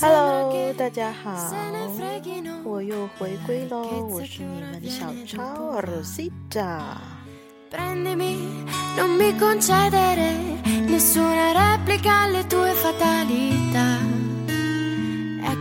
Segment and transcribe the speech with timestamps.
[0.00, 1.52] Hello，大家好，
[2.62, 6.78] 我又回归喽，我是你们的小超 Rosita。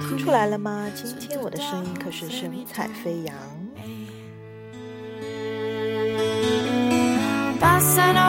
[0.07, 0.87] 听出来了吗？
[0.93, 3.35] 今天我的声音可是神采飞扬。
[7.59, 8.24] Passano。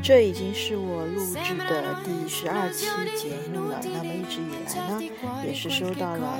[0.00, 3.80] 这已经是我录制的第十二期节目了。
[3.82, 5.02] 那么一直以来呢，
[5.44, 6.38] 也是收到了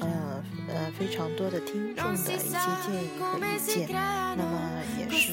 [0.00, 3.88] 呃呃非常多的听众的一些建议和意见。
[3.90, 4.54] 那么
[4.96, 5.32] 也是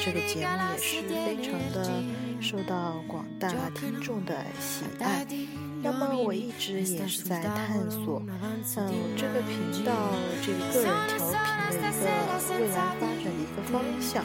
[0.00, 2.02] 这个节目也是非常的
[2.48, 5.26] 受到广大听众的喜爱。
[5.82, 8.64] 那么我一直也是在探索，嗯，
[9.18, 9.92] 这个频道
[10.40, 14.24] 这个个人调频的一个未来发展的一个方向。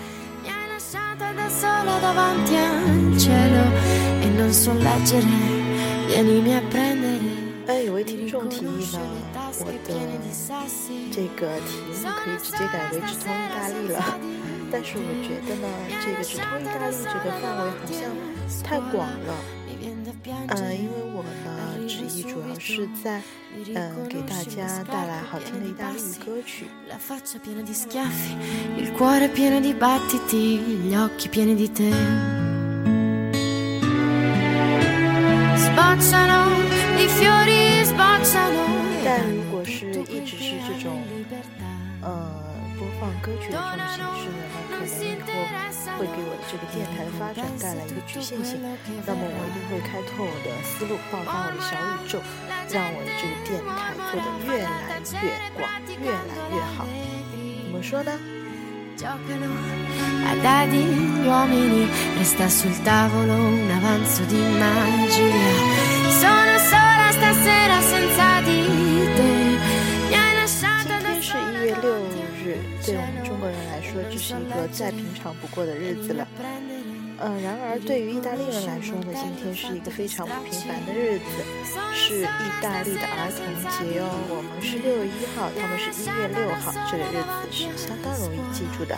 [8.04, 9.00] 听众提议呢，
[9.60, 9.78] 我的
[11.12, 14.20] 这个题目可以直接改为直通意大利了，
[14.72, 15.68] 但是我觉得呢，
[16.04, 18.00] 这个直通意大利这个范围好像
[18.64, 19.34] 太广了。
[20.26, 21.50] 嗯，因为我呢，
[21.88, 23.22] 旨意主要是在，
[23.76, 26.68] 嗯，给大家带来好听的意大利语歌曲。
[40.10, 41.02] 一直是这种，
[42.02, 42.44] 呃。
[42.76, 43.58] 播放歌曲的
[43.96, 45.30] 这种形式呢，那可能以后
[46.00, 48.58] 会给我的这个电台的发展带来一个局限性。
[49.06, 52.18] 那么我一定会开拓我的思路，爆发我的小宇宙，
[52.74, 55.70] 让我的这个电台做得越来越广，
[56.02, 56.90] 越来越好。
[57.64, 58.12] 怎么说呢？
[73.44, 76.26] 国人来说，这是一个再平常不过的日子了。
[77.20, 81.44] 嗯，然而对于意大利人来说呢，今天是一个非常不平凡的日子，
[81.94, 84.08] 是意大利的儿童节哦。
[84.32, 88.96] 我们是六月一号，他们是一月六号，这个日子是相当容易记住的。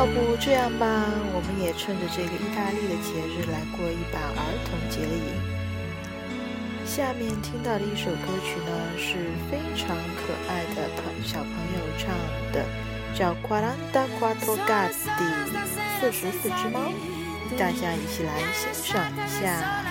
[0.00, 1.04] 要不这样吧，
[1.36, 5.28] 我们也趁着这个意大利的节日来过一把儿童节的瘾。
[6.86, 12.16] 下面听到的一首歌曲呢，是非常可爱的朋小朋友唱
[12.50, 12.64] 的，
[13.14, 14.88] 叫《Quaranta Quattro Gatti》
[16.00, 16.80] 四十四只猫，
[17.58, 19.84] 大家一起来欣赏一下。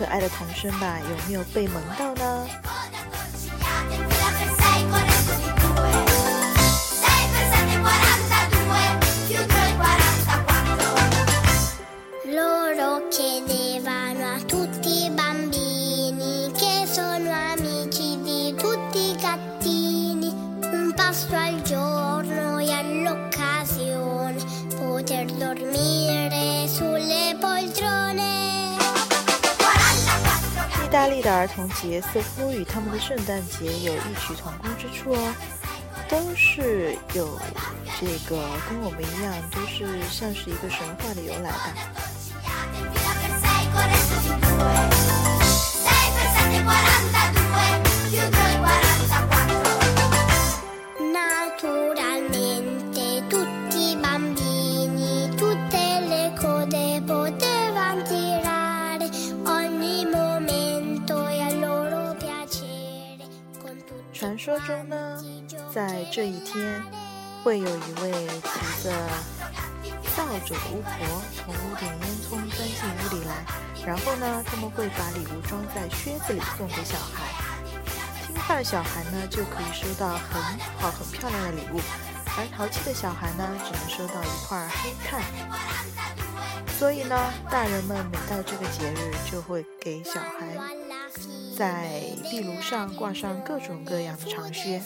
[0.00, 2.48] 可爱的童声吧，有没有被萌到呢？
[31.30, 35.34] 儿童节似乎与他们的圣诞节有异曲同工之处哦，
[36.08, 37.38] 都是有
[38.00, 41.72] 这个跟我们一样，都是像是一个神话的由来吧
[50.98, 51.89] nah to。
[64.12, 65.22] 传说中呢，
[65.72, 66.82] 在这一天，
[67.42, 68.92] 会有一位骑着
[70.14, 71.98] 扫帚的巫婆从屋顶烟
[72.28, 73.32] 囱钻进屋里来，
[73.86, 77.24] 然后呢，他们会把礼物装在靴子里送给小孩。
[78.26, 80.42] 听话的小孩呢，就可以收到很
[80.78, 81.80] 好很漂亮的礼物，
[82.36, 85.22] 而淘气的小孩呢，只能收到一块黑炭。
[86.78, 87.16] 所以呢，
[87.50, 90.58] 大人们每到这个节日，就会给小孩
[91.56, 94.80] 在壁炉上挂上各种各样的长靴。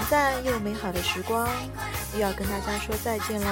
[0.00, 1.46] 短暂又美好的时光，
[2.14, 3.46] 又要跟大家说再见喽！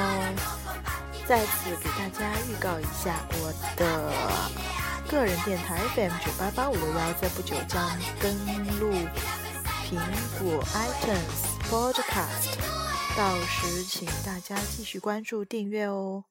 [1.26, 4.10] 再次给大家预告一下，我的
[5.10, 7.90] 个人电台 FM 九八八五六幺在不久将
[8.22, 8.34] 登
[8.80, 8.94] 录
[9.84, 10.00] 苹
[10.38, 12.56] 果 iTunes Podcast，
[13.14, 16.24] 到时请大家继续关注订阅哦。